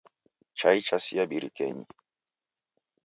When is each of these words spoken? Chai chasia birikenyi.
Chai 0.57 0.79
chasia 0.87 1.25
birikenyi. 1.29 1.85